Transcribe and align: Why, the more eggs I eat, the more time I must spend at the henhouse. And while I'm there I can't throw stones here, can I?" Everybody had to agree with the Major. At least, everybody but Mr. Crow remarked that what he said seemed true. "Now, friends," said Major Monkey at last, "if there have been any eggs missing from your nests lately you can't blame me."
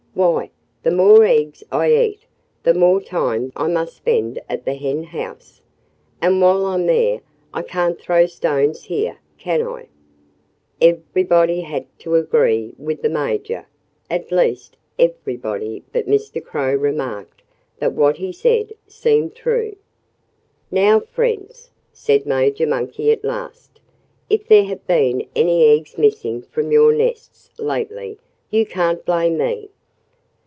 Why, 0.13 0.51
the 0.83 0.91
more 0.91 1.23
eggs 1.23 1.63
I 1.71 1.93
eat, 1.93 2.25
the 2.63 2.73
more 2.73 2.99
time 3.01 3.53
I 3.55 3.67
must 3.69 3.95
spend 3.95 4.41
at 4.49 4.65
the 4.65 4.73
henhouse. 4.73 5.61
And 6.21 6.41
while 6.41 6.65
I'm 6.65 6.85
there 6.85 7.21
I 7.53 7.61
can't 7.61 7.97
throw 7.99 8.25
stones 8.25 8.83
here, 8.83 9.19
can 9.37 9.61
I?" 9.65 9.87
Everybody 10.81 11.61
had 11.61 11.85
to 11.99 12.15
agree 12.15 12.73
with 12.77 13.01
the 13.01 13.09
Major. 13.09 13.67
At 14.09 14.33
least, 14.33 14.75
everybody 14.99 15.81
but 15.93 16.07
Mr. 16.07 16.43
Crow 16.43 16.75
remarked 16.75 17.41
that 17.79 17.93
what 17.93 18.17
he 18.17 18.33
said 18.33 18.73
seemed 18.87 19.33
true. 19.33 19.77
"Now, 20.69 20.99
friends," 20.99 21.71
said 21.93 22.25
Major 22.25 22.67
Monkey 22.67 23.11
at 23.13 23.23
last, 23.23 23.79
"if 24.29 24.45
there 24.45 24.65
have 24.65 24.85
been 24.85 25.25
any 25.37 25.63
eggs 25.69 25.97
missing 25.97 26.41
from 26.41 26.69
your 26.71 26.91
nests 26.93 27.49
lately 27.57 28.19
you 28.49 28.65
can't 28.65 29.05
blame 29.05 29.37
me." 29.37 29.69